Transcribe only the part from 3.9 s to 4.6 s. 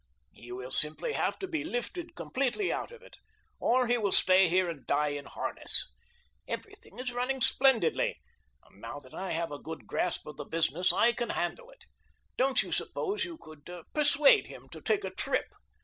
will stay